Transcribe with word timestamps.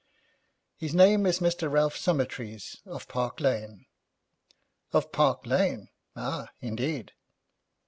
'His 0.77 0.95
name 0.95 1.27
is 1.27 1.37
Mr. 1.41 1.71
Ralph 1.71 1.95
Summertrees, 1.95 2.77
of 2.87 3.07
Park 3.07 3.39
Lane.' 3.39 3.85
'Of 4.93 5.11
Park 5.11 5.45
Lane? 5.45 5.89
Ah, 6.15 6.49
indeed.' 6.59 7.11